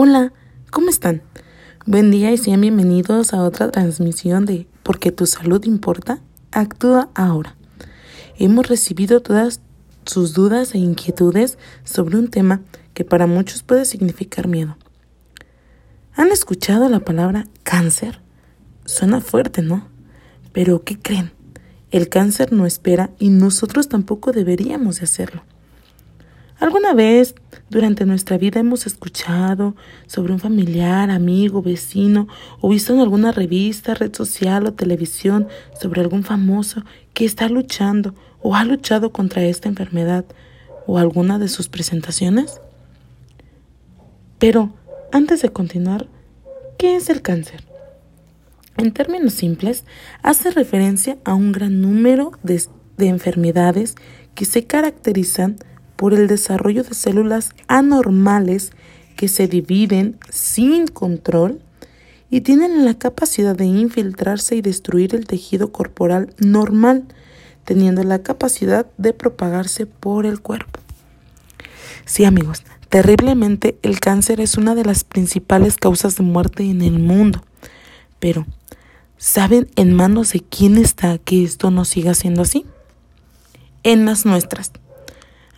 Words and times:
Hola, 0.00 0.32
¿cómo 0.70 0.90
están? 0.90 1.22
Buen 1.84 2.12
día 2.12 2.30
y 2.30 2.38
sean 2.38 2.60
bienvenidos 2.60 3.34
a 3.34 3.42
otra 3.42 3.72
transmisión 3.72 4.46
de 4.46 4.68
Porque 4.84 5.10
tu 5.10 5.26
salud 5.26 5.64
importa, 5.64 6.20
actúa 6.52 7.08
ahora. 7.16 7.56
Hemos 8.38 8.68
recibido 8.68 9.22
todas 9.22 9.60
sus 10.06 10.34
dudas 10.34 10.76
e 10.76 10.78
inquietudes 10.78 11.58
sobre 11.82 12.16
un 12.16 12.28
tema 12.28 12.60
que 12.94 13.04
para 13.04 13.26
muchos 13.26 13.64
puede 13.64 13.84
significar 13.84 14.46
miedo. 14.46 14.76
¿Han 16.14 16.28
escuchado 16.28 16.88
la 16.88 17.00
palabra 17.00 17.48
cáncer? 17.64 18.20
Suena 18.84 19.20
fuerte, 19.20 19.62
¿no? 19.62 19.88
Pero 20.52 20.84
¿qué 20.84 20.96
creen? 20.96 21.32
El 21.90 22.08
cáncer 22.08 22.52
no 22.52 22.66
espera 22.66 23.10
y 23.18 23.30
nosotros 23.30 23.88
tampoco 23.88 24.30
deberíamos 24.30 25.00
de 25.00 25.06
hacerlo. 25.06 25.42
¿Alguna 26.60 26.92
vez 26.92 27.36
durante 27.70 28.04
nuestra 28.04 28.36
vida 28.36 28.58
hemos 28.58 28.86
escuchado 28.86 29.76
sobre 30.08 30.32
un 30.32 30.40
familiar, 30.40 31.08
amigo, 31.08 31.62
vecino 31.62 32.26
o 32.60 32.68
visto 32.70 32.92
en 32.92 32.98
alguna 32.98 33.30
revista, 33.30 33.94
red 33.94 34.12
social 34.12 34.66
o 34.66 34.72
televisión 34.72 35.46
sobre 35.80 36.00
algún 36.00 36.24
famoso 36.24 36.82
que 37.14 37.24
está 37.24 37.48
luchando 37.48 38.12
o 38.42 38.56
ha 38.56 38.64
luchado 38.64 39.12
contra 39.12 39.44
esta 39.44 39.68
enfermedad 39.68 40.24
o 40.88 40.98
alguna 40.98 41.38
de 41.38 41.46
sus 41.46 41.68
presentaciones? 41.68 42.60
Pero 44.40 44.72
antes 45.12 45.42
de 45.42 45.50
continuar, 45.50 46.08
¿qué 46.76 46.96
es 46.96 47.08
el 47.08 47.22
cáncer? 47.22 47.62
En 48.76 48.92
términos 48.92 49.34
simples, 49.34 49.84
hace 50.22 50.50
referencia 50.50 51.18
a 51.24 51.34
un 51.34 51.52
gran 51.52 51.80
número 51.80 52.32
de, 52.42 52.60
de 52.96 53.06
enfermedades 53.06 53.94
que 54.34 54.44
se 54.44 54.66
caracterizan 54.66 55.56
por 55.98 56.14
el 56.14 56.28
desarrollo 56.28 56.84
de 56.84 56.94
células 56.94 57.50
anormales 57.66 58.70
que 59.16 59.26
se 59.26 59.48
dividen 59.48 60.16
sin 60.30 60.86
control 60.86 61.60
y 62.30 62.42
tienen 62.42 62.84
la 62.84 62.94
capacidad 62.94 63.56
de 63.56 63.64
infiltrarse 63.64 64.54
y 64.54 64.62
destruir 64.62 65.16
el 65.16 65.26
tejido 65.26 65.72
corporal 65.72 66.32
normal, 66.38 67.04
teniendo 67.64 68.04
la 68.04 68.22
capacidad 68.22 68.86
de 68.96 69.12
propagarse 69.12 69.86
por 69.86 70.24
el 70.24 70.40
cuerpo. 70.40 70.78
Sí 72.04 72.24
amigos, 72.24 72.62
terriblemente 72.90 73.76
el 73.82 73.98
cáncer 73.98 74.40
es 74.40 74.56
una 74.56 74.76
de 74.76 74.84
las 74.84 75.02
principales 75.02 75.76
causas 75.78 76.14
de 76.14 76.22
muerte 76.22 76.62
en 76.62 76.80
el 76.82 77.00
mundo. 77.00 77.42
Pero, 78.20 78.46
¿saben 79.16 79.68
en 79.74 79.94
manos 79.94 80.32
de 80.32 80.44
quién 80.48 80.78
está 80.78 81.18
que 81.18 81.42
esto 81.42 81.72
no 81.72 81.84
siga 81.84 82.14
siendo 82.14 82.42
así? 82.42 82.64
En 83.82 84.04
las 84.04 84.24
nuestras. 84.24 84.70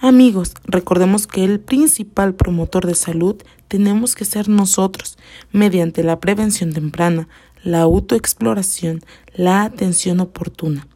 Amigos, 0.02 0.54
recordemos 0.64 1.26
que 1.26 1.44
el 1.44 1.60
principal 1.60 2.34
promotor 2.34 2.86
de 2.86 2.94
salud 2.94 3.36
tenemos 3.68 4.14
que 4.14 4.24
ser 4.24 4.48
nosotros, 4.48 5.18
mediante 5.52 6.02
la 6.02 6.20
prevención 6.20 6.72
temprana, 6.72 7.28
la 7.62 7.82
autoexploración, 7.82 9.02
la 9.34 9.62
atención 9.62 10.20
oportuna. 10.20 10.88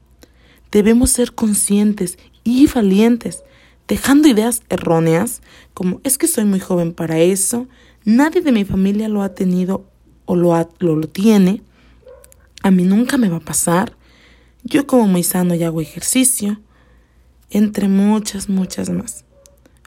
Debemos 0.73 1.11
ser 1.11 1.35
conscientes 1.35 2.19
y 2.45 2.67
valientes, 2.67 3.45
dejando 3.89 4.27
ideas 4.27 4.63
erróneas 4.71 5.43
como 5.75 6.01
es 6.03 6.17
que 6.17 6.27
soy 6.27 6.47
muy 6.47 6.61
joven 6.61 6.95
para 6.95 7.19
eso, 7.19 7.69
nadie 8.07 8.41
de 8.41 8.53
mi 8.53 8.65
familia 8.65 9.09
lo 9.09 9.21
ha 9.21 9.35
tenido 9.35 9.85
o 10.25 10.35
lo, 10.35 10.55
lo, 10.79 10.97
lo 10.97 11.09
tiene, 11.09 11.61
a 12.63 12.71
mí 12.71 12.85
nunca 12.85 13.19
me 13.19 13.29
va 13.29 13.37
a 13.37 13.41
pasar, 13.41 13.99
yo 14.63 14.87
como 14.87 15.07
muy 15.07 15.25
sano 15.25 15.55
y 15.55 15.63
hago 15.63 15.83
ejercicio, 15.83 16.59
entre 17.55 17.89
muchas, 17.89 18.49
muchas 18.49 18.91
más. 18.91 19.25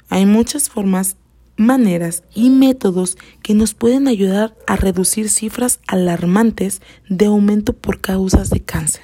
Hay 0.10 0.26
muchas 0.26 0.70
formas, 0.70 1.18
maneras 1.58 2.24
y 2.34 2.50
métodos 2.50 3.18
que 3.44 3.54
nos 3.54 3.74
pueden 3.74 4.08
ayudar 4.08 4.56
a 4.68 4.78
reducir 4.78 5.30
cifras 5.30 5.80
alarmantes 5.86 6.82
de 7.10 7.26
aumento 7.26 7.74
por 7.74 8.00
causas 8.00 8.50
de 8.50 8.62
cáncer. 8.62 9.04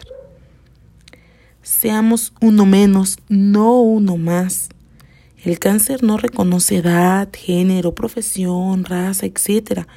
Seamos 1.62 2.34
uno 2.42 2.66
menos, 2.66 3.18
no 3.28 3.82
uno 3.82 4.18
más. 4.18 4.70
El 5.44 5.60
cáncer 5.60 6.02
no 6.02 6.18
reconoce 6.18 6.78
edad, 6.78 7.30
género, 7.34 7.94
profesión, 7.94 8.86
raza, 8.86 9.26
etc. 9.26 9.88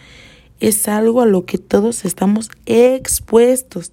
Es 0.59 0.89
algo 0.89 1.23
a 1.23 1.27
lo 1.27 1.45
que 1.45 1.59
todos 1.59 2.05
estamos 2.05 2.51
expuestos 2.67 3.93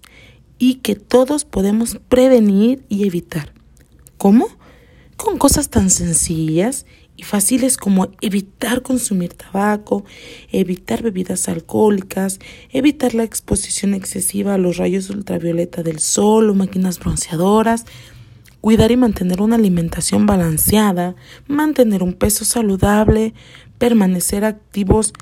y 0.58 0.76
que 0.76 0.96
todos 0.96 1.46
podemos 1.46 2.00
prevenir 2.10 2.84
y 2.90 3.06
evitar. 3.06 3.54
¿Cómo? 4.18 4.48
Con 5.24 5.38
cosas 5.38 5.70
tan 5.70 5.90
sencillas 5.90 6.86
y 7.16 7.24
fáciles 7.24 7.78
como 7.78 8.10
evitar 8.20 8.82
consumir 8.82 9.34
tabaco, 9.34 10.04
evitar 10.52 11.02
bebidas 11.02 11.48
alcohólicas, 11.48 12.40
evitar 12.72 13.14
la 13.14 13.24
exposición 13.24 13.94
excesiva 13.94 14.54
a 14.54 14.58
los 14.58 14.76
rayos 14.76 15.10
ultravioleta 15.10 15.82
del 15.82 16.00
sol 16.00 16.50
o 16.50 16.54
máquinas 16.54 17.00
bronceadoras, 17.00 17.86
cuidar 18.60 18.92
y 18.92 18.98
mantener 18.98 19.42
una 19.42 19.56
alimentación 19.56 20.26
balanceada, 20.26 21.16
mantener 21.48 22.04
un 22.04 22.16
peso 22.16 22.44
saludable, 22.44 23.34
permanecer 23.78 24.44
activos 24.44 25.14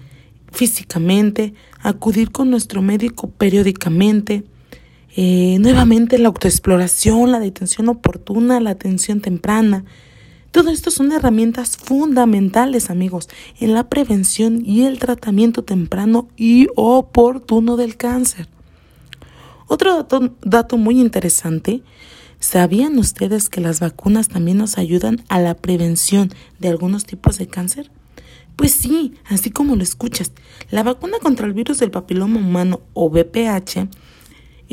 físicamente, 0.52 1.54
acudir 1.80 2.32
con 2.32 2.50
nuestro 2.50 2.82
médico 2.82 3.30
periódicamente, 3.30 4.46
eh, 5.16 5.58
nuevamente 5.60 6.18
la 6.18 6.30
autoexploración, 6.30 7.32
la 7.32 7.40
detención 7.40 7.90
oportuna, 7.90 8.60
la 8.60 8.72
atención 8.72 9.20
temprana. 9.20 9.84
Todo 10.52 10.70
esto 10.70 10.92
son 10.92 11.12
herramientas 11.12 11.78
fundamentales, 11.78 12.90
amigos, 12.90 13.30
en 13.60 13.74
la 13.74 13.90
prevención 13.90 14.64
y 14.66 14.84
el 14.84 15.00
tratamiento 15.00 15.64
temprano 15.64 16.28
y 16.38 16.68
oportuno 16.76 17.78
del 17.78 17.98
cáncer. 17.98 18.48
Otro 19.68 19.96
dato, 19.96 20.36
dato 20.42 20.78
muy 20.78 21.00
interesante, 21.00 21.82
¿sabían 22.40 22.98
ustedes 22.98 23.50
que 23.50 23.62
las 23.62 23.80
vacunas 23.80 24.28
también 24.28 24.58
nos 24.58 24.78
ayudan 24.78 25.24
a 25.30 25.40
la 25.40 25.56
prevención 25.56 26.34
de 26.60 26.70
algunos 26.70 27.06
tipos 27.06 27.38
de 27.38 27.48
cáncer? 27.48 27.90
Pues 28.58 28.74
sí, 28.74 29.14
así 29.30 29.50
como 29.50 29.76
lo 29.76 29.84
escuchas, 29.84 30.34
la 30.70 30.84
vacuna 30.84 31.20
contra 31.20 31.48
el 31.48 31.54
virus 31.54 31.80
del 31.80 31.92
papiloma 31.92 32.40
humano 32.40 32.82
o 32.94 33.10
VPH 33.10 33.88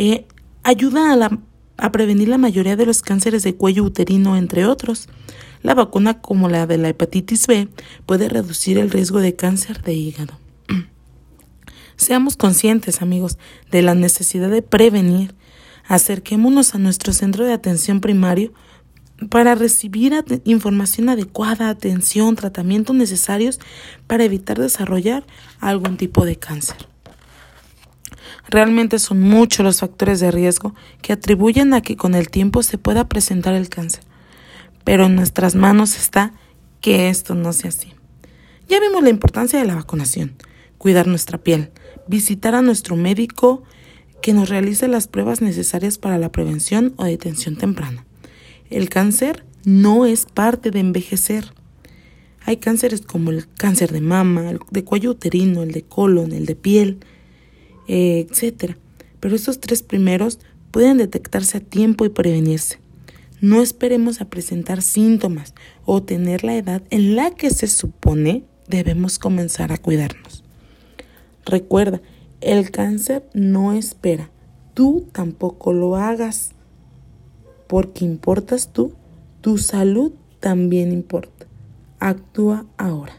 eh, 0.01 0.29
ayuda 0.63 1.41
a, 1.77 1.91
prevenir 1.91 2.29
la 2.29 2.39
mayoría 2.39 2.77
de 2.77 2.87
los 2.87 3.03
cánceres 3.03 3.43
de 3.43 3.57
cuello 3.57 3.83
uterino, 3.83 4.37
entre 4.37 4.65
otros. 4.65 5.09
La 5.61 5.75
vacuna 5.75 6.21
como 6.21 6.49
la 6.49 6.69
de 6.69 6.79
la 6.79 6.91
hepatitis 6.91 7.49
B 7.49 7.69
puede 8.07 8.29
reducir 8.29 8.79
el 8.79 8.93
riesgo 8.93 9.19
de 9.19 9.35
cáncer 9.35 9.83
de 9.83 9.95
hígado. 9.95 10.39
Seamos 11.97 12.37
conscientes, 12.37 13.03
amigos, 13.03 13.39
de 13.73 13.83
la 13.83 13.97
necesidad 13.97 14.51
de 14.51 14.63
prevenir. 14.63 15.35
Acerquémonos 15.89 16.77
a 16.77 16.79
nuestro 16.79 17.13
centro 17.13 17.45
de 17.45 17.53
atención 17.53 18.01
primario 18.01 18.53
para 19.31 19.57
recibir 19.57 20.15
información 20.45 21.09
adecuada, 21.09 21.71
atención, 21.71 22.37
tratamientos 22.37 22.95
necesarios 22.95 23.59
para 24.07 24.23
evitar 24.23 24.61
desarrollar 24.61 25.27
algún 25.59 25.97
tipo 25.97 26.25
de 26.25 26.37
cáncer. 26.37 26.87
Realmente 28.49 28.99
son 28.99 29.21
muchos 29.21 29.65
los 29.65 29.81
factores 29.81 30.21
de 30.21 30.31
riesgo 30.31 30.75
que 31.03 31.13
atribuyen 31.13 31.75
a 31.75 31.83
que 31.83 31.97
con 31.97 32.15
el 32.15 32.31
tiempo 32.31 32.63
se 32.63 32.79
pueda 32.79 33.09
presentar 33.09 33.55
el 33.55 33.69
cáncer, 33.69 34.03
pero 34.85 35.07
en 35.07 35.17
nuestras 35.17 35.55
manos 35.55 35.97
está 35.97 36.33
que 36.81 37.11
esto 37.11 37.35
no 37.35 37.53
sea 37.53 37.69
así. 37.69 37.93
Ya 38.69 38.81
vimos 38.81 39.03
la 39.03 39.11
importancia 39.11 39.59
de 39.59 39.67
la 39.67 39.75
vacunación, 39.75 40.35
cuidar 40.79 41.07
nuestra 41.07 41.39
piel, 41.39 41.71
visitar 42.07 42.55
a 42.55 42.63
nuestro 42.63 42.97
médico 42.97 43.63
que 44.23 44.33
nos 44.33 44.49
realice 44.49 44.89
las 44.89 45.09
pruebas 45.09 45.43
necesarias 45.43 45.99
para 45.99 46.19
la 46.19 46.33
prevención 46.33 46.95
o 46.97 47.05
detención 47.05 47.57
temprana. 47.57 48.07
El 48.71 48.89
cáncer 48.89 49.45
no 49.65 50.07
es 50.07 50.25
parte 50.25 50.71
de 50.71 50.81
envejecer. 50.81 51.53
Hay 52.45 52.57
cánceres 52.57 53.03
como 53.03 53.31
el 53.31 53.47
cáncer 53.47 53.93
de 53.93 54.01
mama, 54.01 54.51
el 54.51 54.61
de 54.71 54.85
cuello 54.85 55.11
uterino, 55.11 55.63
el 55.63 55.73
de 55.73 55.83
colon, 55.83 56.33
el 56.33 56.47
de 56.47 56.57
piel, 56.57 56.99
eh, 57.89 58.27
etc. 58.31 58.77
Pero 59.19 59.35
estos 59.35 59.59
tres 59.59 59.83
primeros 59.83 60.39
pueden 60.71 60.99
detectarse 60.99 61.59
a 61.59 61.61
tiempo 61.61 62.05
y 62.05 62.11
prevenirse. 62.11 62.79
No 63.41 63.63
esperemos 63.63 64.21
a 64.21 64.27
presentar 64.27 64.83
síntomas 64.83 65.55
o 65.85 66.03
tener 66.03 66.45
la 66.45 66.57
edad 66.57 66.83
en 66.91 67.17
la 67.17 67.31
que 67.33 67.51
se 67.51 67.67
supone 67.67 68.45
debemos 68.69 69.19
comenzar 69.19 69.73
a 69.73 69.79
cuidarnos. 69.79 70.45
Recuerda, 71.45 72.01
el 72.41 72.71
cáncer 72.71 73.29
no 73.35 73.73
espera, 73.73 74.31
tú 74.75 75.07
tampoco 75.13 75.73
lo 75.73 75.97
hagas, 75.97 76.53
porque 77.67 78.05
importas 78.05 78.73
tú, 78.73 78.93
tu 79.41 79.59
salud 79.59 80.13
también 80.41 80.93
importa. 80.93 81.47
Actúa 82.01 82.67
ahora. 82.77 83.15